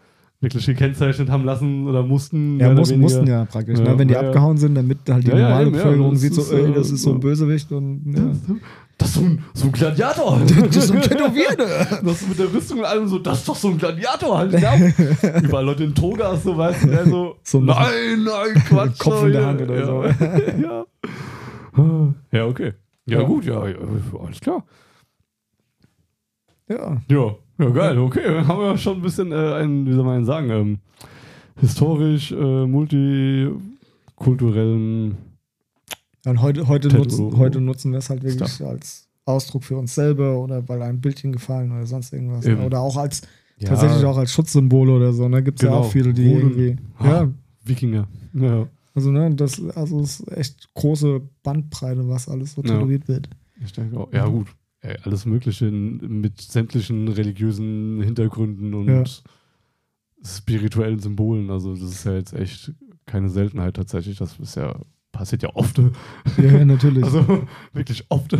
[0.41, 2.59] wirklich gekennzeichnet haben lassen oder mussten.
[2.59, 3.99] Ja, muss, mussten ja praktisch, Ja, ne?
[3.99, 6.53] wenn die ja, abgehauen sind, damit halt die Ja, ja, normale Bevölkerung sieht so, ist,
[6.53, 8.55] ey, äh, das ist so ein Bösewicht und ja.
[9.03, 10.41] Das ist so ein, so ein Gladiator.
[10.47, 12.01] Das ist so ein Tätowierter.
[12.05, 14.53] Das mit der Rüstung und allem so, das ist doch so ein Gladiator halt.
[14.61, 14.75] Ja.
[15.43, 18.99] Überall Leute in Togas, so weißt du, der so, So ein- nein, nein, Quatsch.
[19.01, 20.05] Kopf so, in der ja, Hand oder ja, so.
[20.63, 20.85] ja.
[22.31, 22.75] Ja, okay.
[23.07, 23.27] Ja, Ja.
[23.27, 23.77] gut, ja, ja,
[24.23, 24.65] alles klar.
[26.69, 28.23] Ja, Ja, ja, geil, okay.
[28.25, 30.79] Dann haben wir schon ein bisschen äh, einen, wie soll man denn sagen, ähm,
[31.61, 35.17] historisch, äh, multikulturellen.
[36.27, 38.69] Und heute, heute, nutzen, heute nutzen wir es halt wirklich Stuff.
[38.69, 42.45] als Ausdruck für uns selber oder weil einem Bildchen gefallen oder sonst irgendwas.
[42.47, 42.63] Eben.
[42.65, 43.23] Oder auch als
[43.59, 45.29] Ja, tatsächlich auch als Schutzsymbol oder so.
[45.29, 45.43] Ne?
[45.43, 45.83] Gibt es ja Genau.
[45.83, 46.41] auch viele, die Runen.
[46.59, 46.77] irgendwie.
[46.99, 47.07] Ha.
[47.23, 47.29] Ja,
[47.65, 48.09] Wikinger.
[48.35, 52.75] Ja, also ne, das also es ist echt große Bandbreite, was alles so Ja.
[52.75, 53.29] tätowiert wird.
[53.65, 54.13] ich denke auch.
[54.13, 54.49] Ja, gut.
[54.81, 59.05] Ey, alles Mögliche mit sämtlichen religiösen Hintergründen und Ja.
[60.25, 61.51] spirituellen Symbolen.
[61.51, 62.73] Also, das ist ja jetzt echt
[63.07, 64.19] keine Seltenheit tatsächlich.
[64.19, 64.75] Das ist ja,
[65.13, 65.79] passiert ja oft.
[65.79, 65.91] Ja,
[66.45, 67.05] ja natürlich.
[67.05, 68.33] Also, wirklich oft.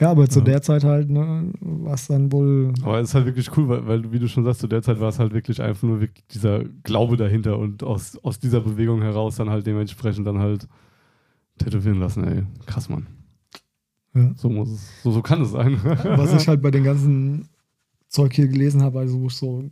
[0.00, 0.44] ja, aber zu Ja.
[0.46, 2.72] der Zeit halt, ne, war es dann wohl.
[2.82, 5.00] Aber es ist halt wirklich cool, weil, weil wie du schon sagst, zu der Zeit
[5.00, 9.02] war es halt wirklich einfach nur wirklich dieser Glaube dahinter und aus, aus dieser Bewegung
[9.02, 10.66] heraus dann halt dementsprechend dann halt
[11.58, 12.42] tätowieren lassen, ey.
[12.66, 13.06] Krass, Mann.
[14.14, 14.32] Ja.
[14.36, 15.78] So muss es, so, so kann es sein.
[15.84, 17.48] was ich halt bei den ganzen
[18.08, 19.64] Zeug hier gelesen habe, also wo ich so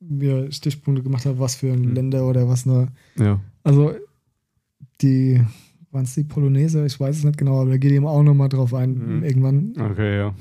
[0.00, 1.94] mir Stichpunkte gemacht habe, was für ein Mhm.
[1.94, 2.88] Länder oder was eine.
[3.16, 3.38] Ja.
[3.62, 3.92] Also
[5.02, 5.40] die,
[5.90, 6.84] waren es die Polonaise?
[6.86, 9.24] Ich weiß es nicht genau, aber da geht eben auch nochmal drauf ein Mhm.
[9.24, 9.72] irgendwann.
[9.78, 10.34] Okay, ja.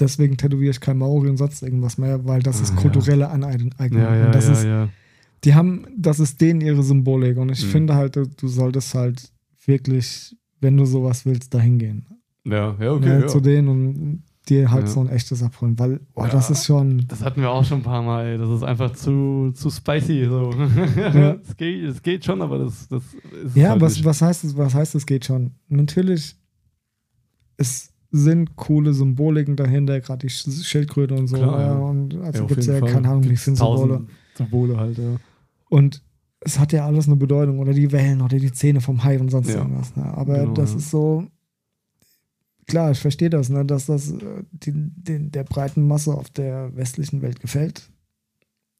[0.00, 2.80] Deswegen tätowiere ich kein Maori und sonst irgendwas mehr, weil das ist Ah, ja.
[2.82, 3.72] kulturelle Aneignung.
[3.80, 4.88] Ja, ja, das ja, ist, ja.
[5.44, 7.36] die haben, das ist denen ihre Symbolik.
[7.36, 7.70] Und ich Mhm.
[7.70, 9.32] finde halt, du solltest halt
[9.66, 12.06] wirklich, wenn du sowas willst, dahin gehen.
[12.44, 13.08] Ja, ja, okay.
[13.08, 13.26] ne, ja.
[13.26, 14.90] Zu denen und dir halt Ja.
[14.90, 16.32] so ein echtes abholen, weil, boah, Ja.
[16.32, 17.04] das ist schon.
[17.08, 18.38] Das hatten wir auch schon ein paar Mal, ey.
[18.38, 20.26] Das ist einfach zu, zu spicy.
[20.26, 20.50] So.
[21.48, 23.02] es, geht, es geht schon, aber das, das
[23.44, 23.56] ist.
[23.56, 24.04] Ja, halt was, nicht.
[24.04, 25.52] was heißt es, was heißt es geht schon?
[25.68, 26.36] Natürlich,
[27.56, 31.36] es sind coole Symboliken dahinter, gerade die Sch- Schildkröte und so.
[31.36, 31.66] Klar, ja.
[31.66, 31.78] ja.
[31.78, 32.90] Und Ja, also gibt es ja Fall.
[32.90, 34.06] keine Ahnung, wie viele Symbole.
[34.34, 35.16] Symbole halt, ja.
[35.68, 36.02] Und
[36.40, 37.58] es hat ja alles eine Bedeutung.
[37.58, 39.56] Oder die Wellen oder die Zähne vom Hai und sonst Ja.
[39.58, 39.94] irgendwas.
[39.96, 40.04] Ne?
[40.04, 40.78] Aber Genau, das ja.
[40.78, 41.26] ist so.
[42.68, 43.64] Klar, ich verstehe das, ne?
[43.64, 47.90] dass das äh, die, den, der breiten Masse auf der westlichen Welt gefällt.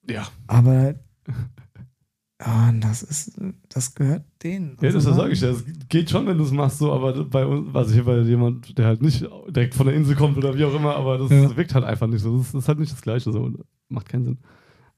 [0.08, 0.94] Ja, Aber
[2.38, 4.76] ah, das ist, das gehört denen.
[4.80, 5.50] ja das Also, sage ich ja.
[5.50, 8.76] Es geht schon, wenn du es machst, so, aber bei uns, also hier bei jemand,
[8.78, 11.56] der halt nicht direkt von der Insel kommt oder wie auch immer, aber das Ja.
[11.56, 12.36] wirkt halt einfach nicht so.
[12.38, 13.50] Das ist, das ist halt nicht das Gleiche so.
[13.88, 14.38] Macht keinen Sinn.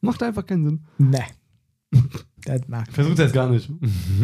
[0.01, 0.85] Macht einfach keinen Sinn.
[0.99, 1.25] Nee.
[2.45, 2.95] Das mag ich.
[2.95, 3.71] Versucht jetzt gar nicht.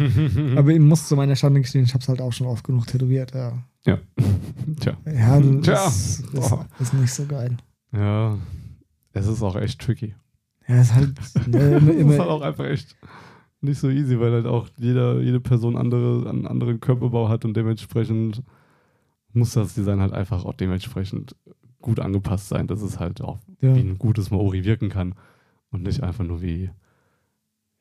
[0.55, 2.87] Aber ich muss zu meiner Schande gestehen, ich habe es halt auch schon oft genug
[2.87, 3.33] tätowiert.
[3.33, 3.99] Ja, ja.
[4.79, 4.97] Tja.
[5.05, 5.87] ja das Tja.
[5.87, 7.57] ist, ist, ist nicht so geil.
[7.91, 8.37] Ja.
[9.13, 10.15] Es ist auch echt tricky.
[10.67, 11.13] Ja, ist halt
[11.47, 12.95] ne, immer, Das ist halt immer, auch einfach echt
[13.61, 17.55] nicht so easy, weil halt auch jeder, jede Person andere, einen anderen Körperbau hat und
[17.55, 18.43] dementsprechend
[19.33, 21.35] muss das Design halt einfach auch dementsprechend
[21.81, 23.75] gut angepasst sein, dass es halt auch ja.
[23.75, 25.15] wie ein gutes Maori wirken kann
[25.71, 26.69] und nicht einfach nur wie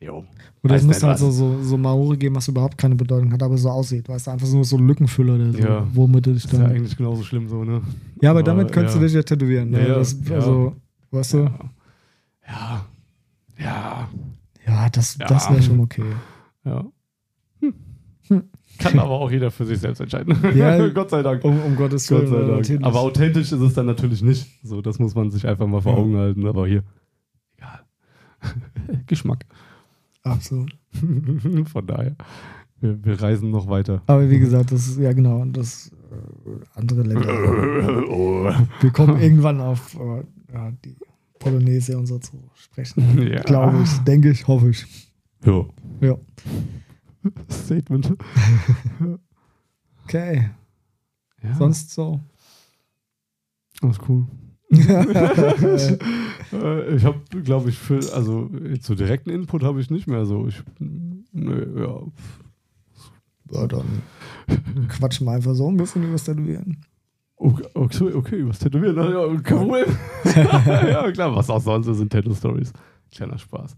[0.00, 0.24] jo.
[0.62, 3.56] Oder es nicht halt so, so, so Maori geben, was überhaupt keine Bedeutung hat, aber
[3.56, 4.08] so aussieht.
[4.08, 5.86] Weißt du, einfach nur so Lückenfüller oder so, Ja.
[5.92, 6.70] womit du dich Ist ja dann.
[6.72, 7.82] eigentlich genauso schlimm so, ne?
[8.20, 9.00] Ja, aber Aber, damit könntest ja.
[9.00, 9.70] du dich ja tätowieren.
[9.70, 9.88] Ne?
[9.88, 10.34] Ja, das, ja.
[10.36, 10.74] Also,
[11.10, 11.38] weißt du,
[12.48, 12.86] Ja.
[13.58, 14.08] Ja.
[14.66, 16.04] ja, das, das wäre schon okay.
[16.64, 16.84] Ja.
[17.60, 17.74] Hm.
[18.28, 18.42] Hm.
[18.78, 20.36] Kann aber auch jeder für sich selbst entscheiden.
[20.54, 20.86] Ja.
[20.90, 21.42] Gott sei Dank.
[21.42, 22.30] Um, um Gottes Gott Willen.
[22.30, 22.56] sei äh, Dank.
[22.58, 22.84] natürlich.
[22.84, 24.46] Aber authentisch ist es dann natürlich nicht.
[24.62, 25.96] So, das muss man sich einfach mal vor.
[25.96, 26.46] Augen halten.
[26.46, 26.82] Aber hier,
[27.56, 27.80] egal.
[29.06, 29.46] Geschmack.
[30.26, 30.76] Absolut.
[31.72, 32.16] Von daher,
[32.80, 34.02] wir, wir reisen noch weiter.
[34.06, 38.08] Aber wie gesagt, das ist, ja genau, das äh, andere Länder.
[38.10, 38.50] oh.
[38.80, 40.96] Wir kommen irgendwann auf äh, ja, die
[41.38, 43.28] Polonaise und so zu sprechen.
[43.28, 43.42] Ja.
[43.42, 44.86] Glaube ich, denke ich, hoffe ich.
[45.44, 45.64] Ja.
[46.00, 46.16] Ja.
[47.50, 48.14] Statement.
[50.04, 50.50] Okay,
[51.42, 52.20] Ja, sonst so.
[53.82, 54.26] alles cool.
[56.96, 60.46] Ich habe, glaube ich, für, also jetzt so direkten Input habe ich nicht mehr so.
[60.46, 62.00] Ich, nö, ja.
[63.50, 64.02] Ja, dann
[64.88, 66.78] quatschen wir einfach so ein bisschen über das Tätowieren.
[67.36, 68.96] Okay, okay, okay übers Tätowieren.
[68.96, 69.86] na Ja, kein Problem.
[70.34, 72.72] ja, klar, was auch sonst sind Tattoo-Stories.
[73.12, 73.76] Kleiner Spaß.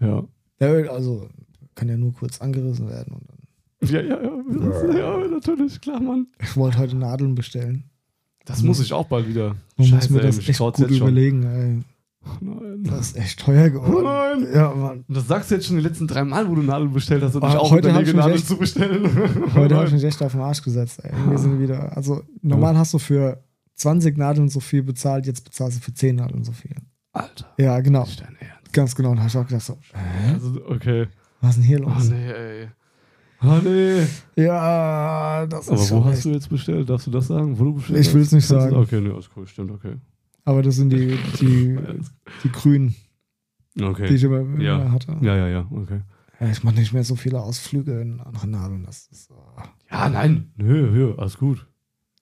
[0.00, 0.22] Ja.
[0.60, 1.28] Ja, also
[1.74, 3.14] kann ja nur kurz angerissen werden.
[3.14, 3.88] Und dann.
[3.88, 6.28] Ja, ja, ja, ja, natürlich, klar, Mann.
[6.40, 7.90] Ich wollte heute Nadeln bestellen.
[8.48, 9.54] Das muss ich auch bald wieder.
[9.76, 11.42] Man muss mir ey, das mich echt gut überlegen.
[11.44, 11.82] Ey.
[12.40, 12.82] Nein.
[12.84, 14.04] Das ist echt teuer geworden.
[14.42, 14.52] Nein.
[14.54, 15.04] Ja, Mann.
[15.08, 17.34] Und das sagst du jetzt schon die letzten drei Mal, wo du Nadeln bestellt hast
[17.36, 19.04] und ich Ah, auch heute überlege, Nadeln echt- zu bestellen.
[19.54, 21.00] Heute habe ich mich echt auf den Arsch gesetzt.
[21.02, 21.12] Ey.
[21.28, 23.42] Wir sind wieder, also normal hast du für
[23.76, 26.74] 20 Nadeln so viel bezahlt, jetzt bezahlst du für 10 Nadeln so viel.
[27.12, 28.06] Alter, Ja, genau.
[28.72, 29.10] Ganz genau.
[29.10, 30.32] Und da habe ich auch gedacht, so, hä?
[30.34, 31.06] Also, okay.
[31.40, 32.08] was ist denn hier Oh los?
[32.10, 32.68] nee, ey.
[33.40, 34.02] Oh nee.
[34.36, 36.24] Ja, das Aber ist wo schon hast echt.
[36.24, 36.90] du jetzt bestellt?
[36.90, 37.58] Darfst du das sagen?
[37.58, 38.14] Wo du bestellt Ich hast?
[38.14, 38.74] will's nicht sagen.
[38.76, 39.94] Okay, nee, ist cool, stimmt, okay.
[40.44, 41.78] Aber das sind die, die,
[42.42, 42.94] die Grünen,
[43.76, 44.12] die Okay.
[44.14, 44.90] ich immer, immer Ja.
[44.90, 45.16] hatte.
[45.20, 46.00] Ja, ja, ja, okay.
[46.40, 48.84] Ja, ich mache nicht mehr so viele Ausflüge in andere Nadeln.
[48.84, 50.50] Das ist, oh, Ja, nein.
[50.56, 51.66] Nö, nö, alles gut.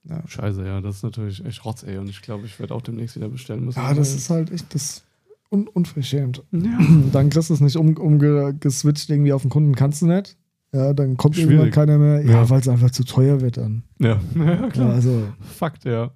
[0.04, 0.22] ja.
[0.26, 1.98] Scheiße, ja, das ist natürlich echt Rotz, ey.
[1.98, 3.78] Und ich glaube, ich werde auch demnächst wieder bestellen müssen.
[3.78, 5.04] ja, das ist halt echt das
[5.50, 6.42] un unverschämt.
[6.52, 6.78] Ja.
[7.12, 10.36] Dann kriegst du es nicht um, umgeswitcht irgendwie auf den Kunden, kannst du nicht.
[10.76, 11.50] Ja, dann kommt Schwierig.
[11.52, 12.22] irgendwann keiner mehr.
[12.24, 12.50] Ja, Ja.
[12.50, 13.82] weil es einfach zu teuer wird dann.
[13.98, 14.92] Ja, ja Ja, klar.
[14.94, 16.10] also, Fakt, ja.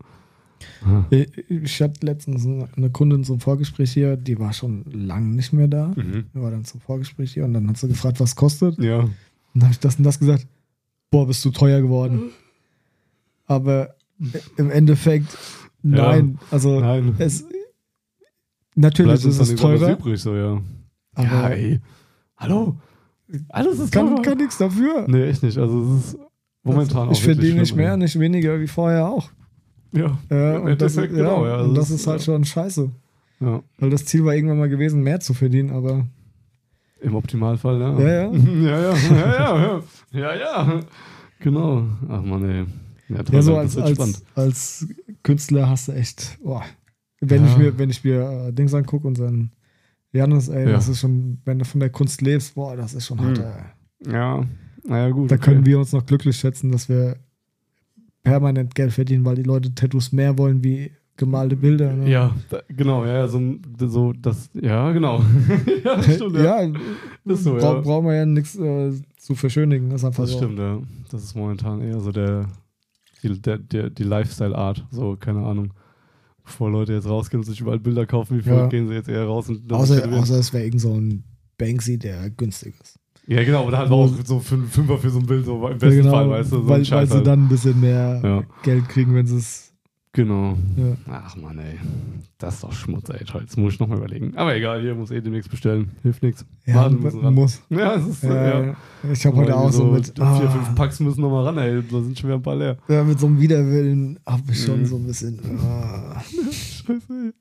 [1.10, 2.46] ich, ich hatte letztens
[2.76, 5.88] eine Kundin zum Vorgespräch hier, die war schon lange nicht mehr da.
[5.96, 6.26] Mhm.
[6.34, 8.78] Die war dann zum Vorgespräch hier und dann hat sie gefragt, was kostet.
[8.78, 8.98] Ja.
[9.00, 9.12] Und
[9.54, 10.46] dann habe ich das und das gesagt.
[11.10, 12.30] Boah, bist du teuer geworden.
[13.46, 13.94] Aber
[14.56, 15.36] im Endeffekt,
[15.82, 16.38] nein.
[16.50, 17.14] Also, Nein.
[17.18, 17.44] es,
[18.74, 20.60] natürlich Bleibt ist es teurer, übrig, so, ja.
[21.14, 21.80] aber ja, ey.
[22.36, 22.76] Hallo?
[23.48, 24.22] Alles ist kann, teurer.
[24.22, 25.06] kann nichts dafür.
[25.08, 25.58] Nee, echt nicht.
[25.58, 26.18] Also, es ist
[26.62, 29.30] momentan ich auch wirklich verdiene nicht mehr, nicht weniger wie vorher auch.
[29.92, 30.18] Ja.
[30.30, 32.24] Ja, Im und das, ja, genau, ja, und das das ist, ist halt ja.
[32.26, 32.90] schon scheiße.
[33.40, 33.62] ja.
[33.78, 36.06] Weil das Ziel war irgendwann mal gewesen, mehr zu verdienen, aber
[37.00, 37.98] Im Optimalfall, ja.
[37.98, 38.32] Ja, ja.
[38.62, 39.80] ja, ja, ja, ja,
[40.12, 40.80] ja, ja.
[41.40, 41.84] Genau.
[42.08, 42.66] Ach man, ey.
[43.08, 44.86] Ja, toll, ja, so als, als, als
[45.24, 46.62] Künstler hast du echt, boah,
[47.20, 47.50] Wenn Ja.
[47.50, 49.50] ich mir, wenn ich mir äh, Dings angucke und dann
[50.12, 50.72] Janis, ey, Ja.
[50.72, 53.44] das ist schon, wenn du von der Kunst lebst, boah, das ist schon hart, Hm.
[53.44, 54.12] ey.
[54.12, 54.44] Ja,
[54.84, 55.30] naja, gut.
[55.30, 55.44] Da okay.
[55.44, 57.16] können wir uns noch glücklich schätzen, dass wir
[58.22, 61.92] permanent Geld verdienen, weil die Leute Tattoos mehr wollen wie gemalte Bilder.
[61.92, 62.08] Ne?
[62.10, 63.40] Ja, da, genau, ja, so,
[63.78, 65.22] so das, ja, genau.
[65.84, 66.62] ja, das stimmt, ja.
[66.62, 66.72] ja,
[67.26, 67.80] Ist so, bra ja.
[67.80, 69.90] brauchen wir ja nichts äh, zu verschönigen.
[69.90, 70.38] Das ist einfach Das so.
[70.38, 70.80] stimmt, ja.
[71.10, 72.48] Das ist momentan eher so der,
[73.22, 75.74] die, der, der, die Lifestyle-Art, so, keine Ahnung.
[76.44, 78.66] Bevor Leute jetzt rausgehen und sich überall Bilder kaufen, wie viel Ja.
[78.68, 81.24] gehen sie jetzt eher raus und Außer, außer es wäre irgend so ein
[81.58, 82.98] Banksy, der günstig ist.
[83.26, 85.78] Ja, genau, oder halt Wo- auch so einen Fünfer für so ein Bild, so im
[85.78, 87.26] besten Ja, Fall, weißt du, so genau, weil, weil sie halt.
[87.26, 88.42] dann ein bisschen mehr Ja.
[88.62, 89.69] Geld kriegen, wenn sie es.
[90.12, 90.56] Genau.
[90.76, 90.96] Ja.
[91.08, 91.78] Ach man, ey.
[92.38, 93.24] Das ist doch Schmutz, ey.
[93.24, 94.36] Toll, Jetzt muss ich nochmal überlegen.
[94.36, 95.92] Aber egal, hier muss eh demnächst bestellen.
[96.02, 96.44] Hilft nichts.
[96.66, 96.98] Ja, ran.
[97.34, 97.62] muss.
[97.70, 98.76] Ja, es ist, Ja, ja.
[99.12, 101.80] Ich habe heute auch so mit, Vier, ah, fünf Packs müssen nochmal ran, ey.
[101.82, 102.76] Da sind schon wieder ein paar leer.
[102.88, 104.86] ja, mit so einem Widerwillen habe ich schon Mhm.
[104.86, 105.38] so ein bisschen.
[105.60, 106.20] Ah.
[106.50, 107.32] Scheiße, ey.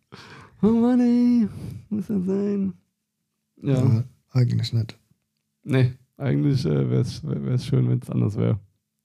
[0.62, 1.48] Oh Mann, ey.
[1.90, 2.74] Muss das sein?
[3.64, 3.74] Ja.
[3.84, 4.04] Ja,
[4.34, 4.98] eigentlich nicht.
[5.64, 8.60] Nee, eigentlich äh, wäre es schön, wenn es anders wäre.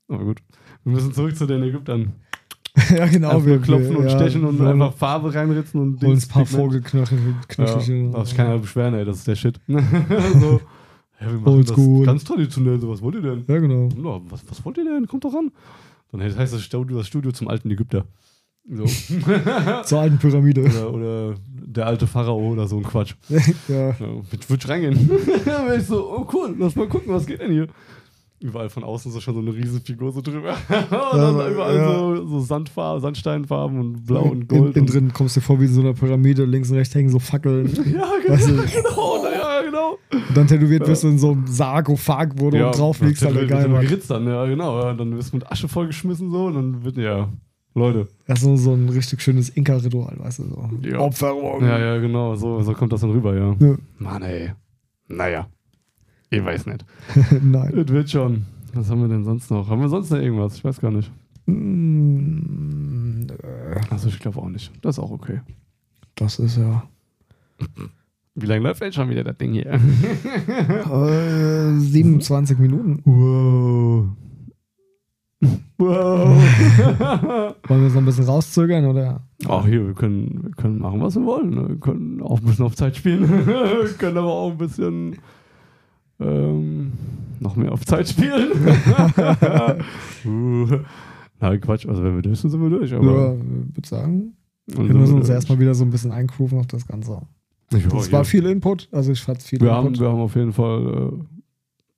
[0.09, 0.43] Aber gut.
[0.85, 2.13] Wir müssen zurück zu den Ägyptern.
[2.91, 3.31] ja, genau.
[3.31, 6.31] Einfach nur klopfen und ja, stechen und wir einfach Farbe reinritzen und holen uns ein
[6.31, 6.47] paar.
[6.47, 7.19] Vogelknöchel.
[7.47, 8.07] Knöchelchen.
[8.07, 9.61] Ja, darf sich keiner beschweren, ey, das ist der Shit.
[9.69, 10.61] so,
[11.21, 13.45] ja, wir machen das ganz traditionell, so, was wollt ihr denn?
[13.47, 13.89] Ja, genau.
[13.97, 15.07] Ja, was, was wollt ihr denn?
[15.07, 15.53] Kommt doch ran.
[16.11, 18.07] Dann heißt das Studio, das Studio zum alten Ägypter.
[18.69, 18.85] So.
[19.85, 20.63] Zur alten Pyramide.
[20.63, 23.15] oder, oder der alte Pharao oder so ein Quatsch.
[23.69, 23.91] ja.
[23.91, 23.95] Ja,
[24.31, 25.11] mit würde ich reingehen.
[25.45, 27.69] Dann wäre ich so, oh cool, lass mal gucken, was geht denn hier?
[28.45, 30.51] Überall von außen ist schon so eine Riesenfigur so drüber.
[30.69, 31.99] und dann Ja, überall ja.
[31.99, 34.77] so, so Sandfarben, Sandsteinfarben und blau und in, gold.
[34.77, 36.95] in und, drin kommst du dir vor wie in so einer Pyramide, links und rechts
[36.95, 37.67] hängen so Fackeln.
[37.75, 37.83] ja,
[38.23, 38.35] genau.
[38.35, 38.53] Weißt du?
[38.83, 39.99] genau, na, ja, genau.
[40.13, 43.49] Und dann tätowiert wirst du in so einem Sarkophag, wo du drauf liegst, Alter, wird-
[43.49, 44.79] geil, geritzt dann, ja, genau.
[44.79, 47.31] Ja, dann wirst du mit Asche vollgeschmissen so und dann wird, ja,
[47.75, 48.09] Leute.
[48.27, 50.69] Das ist so- so ein richtig schönes Inka-Ritual, weißt du, so.
[50.87, 50.99] Ja.
[50.99, 51.65] Opferung.
[51.65, 53.57] Ja, ja, genau, so, so kommt das dann rüber, ja.
[53.59, 53.75] Ja.
[53.99, 54.51] Mann, ey.
[55.09, 55.47] Naja.
[56.35, 56.85] Ich weiß nicht.
[57.43, 57.77] Nein.
[57.79, 58.47] Es wird schon.
[58.73, 59.69] Was haben wir denn sonst noch?
[59.69, 60.57] Haben wir sonst noch irgendwas?
[60.57, 61.11] Ich weiß gar nicht.
[61.47, 64.73] Mm, äh, Also ich glaube auch nicht.
[64.83, 65.41] Das ist auch okay.
[66.17, 66.83] Das ist ja.
[68.35, 69.67] Wie lange läuft denn schon wieder das Ding hier?
[70.91, 73.01] Äh, 27 Minuten.
[73.05, 74.09] wow.
[75.79, 76.29] Wow.
[77.69, 79.21] Wollen wir es noch ein bisschen rauszögern oder?
[79.49, 81.51] Ach hier, wir können, wir können machen, was wir wollen.
[81.51, 81.69] ne?
[81.69, 83.47] Wir können auch ein bisschen auf Zeit spielen.
[83.47, 85.17] wir können aber auch ein bisschen
[86.25, 86.93] ähm,
[87.41, 88.51] noch mehr auf Zeit spielen.
[90.25, 90.67] uh.
[91.41, 91.87] Nein, Quatsch.
[91.87, 92.91] Also wenn wir durch sind, sind wir durch.
[92.91, 93.35] Ja, Aber
[93.71, 94.33] ich würde sagen,
[94.77, 95.35] Und wir müssen uns durch.
[95.37, 97.21] erstmal wieder so ein bisschen eingrooven auf das Ganze.
[97.73, 100.01] Ja, Das war viel Input, also ich fand viel wir haben, Input.
[100.01, 101.13] wir haben auf jeden Fall,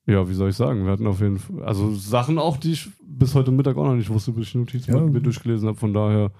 [0.07, 2.71] äh, ja, wie soll ich sagen, wir hatten auf jeden Fall, also Sachen auch, die
[2.71, 5.01] ich bis heute Mittag auch noch nicht wusste, bis ich Notizen Ja.
[5.01, 5.77] mir durchgelesen habe.
[5.77, 6.31] Von daher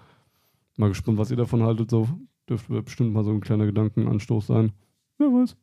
[0.78, 1.92] mal gespannt, was ihr davon haltet.
[1.92, 2.08] So
[2.50, 4.72] dürfte bestimmt mal so ein kleiner Gedankenanstoß sein.
[5.18, 5.56] Wer weiß.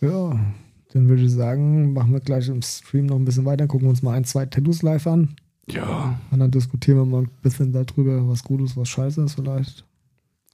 [0.00, 0.40] Ja,
[0.92, 4.02] dann würde ich sagen, machen wir gleich im Stream noch ein bisschen weiter, gucken uns
[4.02, 5.30] mal ein, zwei Tattoos live an.
[5.70, 9.34] Ja, Und dann diskutieren wir mal ein bisschen darüber, was gut ist, was scheiße ist
[9.34, 9.84] vielleicht.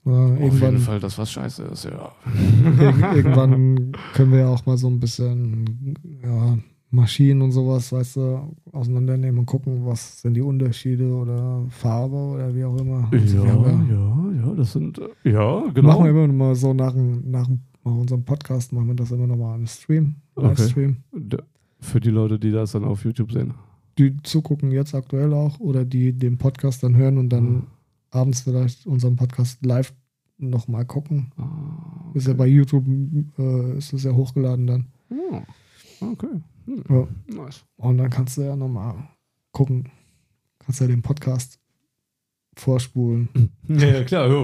[0.05, 2.12] Oder auf jeden irgendwann, Fall, dass was scheiße ist, ja.
[2.81, 6.59] irg irgendwann können wir ja auch mal so ein bisschen ja,
[6.90, 12.55] Maschinen und sowas, weißt du, auseinandernehmen und gucken, was sind die Unterschiede oder Farbe oder
[12.55, 13.09] wie auch immer.
[13.12, 15.88] Also Ja, wir ja, ja, das sind, äh, ja, genau.
[15.88, 17.48] Machen wir immer noch mal so nach, dem- nach,
[17.90, 20.48] nach unserem Podcast, machen wir das immer noch mal im Stream, Okay.
[20.48, 20.96] Livestream.
[21.12, 21.38] D-
[21.81, 23.55] Für die Leute, die das dann auf YouTube sehen.
[23.98, 27.66] die zugucken jetzt aktuell auch oder die den Podcast dann hören und dann
[28.11, 29.92] abends vielleicht unseren Podcast live
[30.38, 31.33] nochmal gucken.
[31.37, 32.85] Ah, Ist ja bei YouTube,
[33.38, 34.87] äh, ist das ja hochgeladen dann.
[35.11, 35.40] oh,
[36.12, 36.29] okay.
[36.66, 36.85] Hm.
[36.88, 37.09] Ja.
[37.44, 37.64] Nice.
[37.77, 38.94] Und dann kannst du ja nochmal
[39.53, 39.88] gucken.
[40.61, 41.59] Kannst ja den Podcast
[42.60, 43.28] vorspulen.
[43.68, 44.28] Ja, ja klar.
[44.28, 44.34] Ja,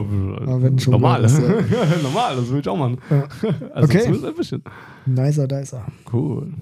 [0.42, 1.22] Aber wenn schon normal.
[1.24, 1.38] was,
[2.02, 2.98] normal, das will ich auch machen.
[3.10, 3.28] Ja.
[3.74, 4.06] Also Okay.
[4.06, 4.62] ein bisschen.
[5.06, 5.86] Nicer, dicer.
[6.12, 6.52] Cool.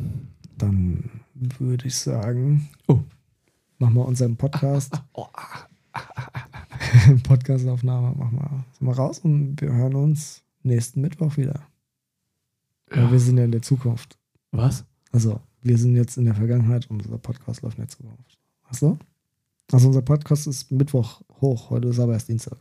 [0.58, 1.10] Dann
[1.58, 3.00] würde ich sagen, Oh.
[3.78, 5.00] machen wir unseren Podcast.
[5.14, 5.26] Oh,
[7.24, 11.60] Podcastaufnahme machen wir, sind wir raus und wir hören uns nächsten Mittwoch wieder.
[12.94, 13.02] Ja.
[13.04, 13.12] Ja.
[13.12, 14.18] Wir sind ja in der Zukunft.
[14.52, 14.84] Was?
[15.12, 18.38] Also, wir sind jetzt in der Vergangenheit und unser Podcast läuft in der Zukunft.
[18.80, 18.98] Du?
[19.72, 21.70] Also, unser Podcast ist Mittwoch hoch.
[21.70, 22.58] Heute ist aber erst Dienstag.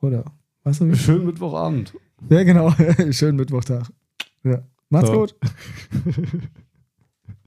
[0.00, 0.24] Oder?
[0.64, 0.96] Weißt du wie?
[0.96, 1.94] Schönen Mittwochabend.
[2.28, 2.70] Ja, genau.
[3.10, 3.90] Schönen Mittwochtag.
[4.42, 4.62] Ja.
[4.90, 5.14] Macht's So.
[5.20, 5.36] gut.